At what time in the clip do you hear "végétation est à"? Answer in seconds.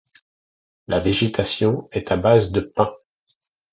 0.99-2.17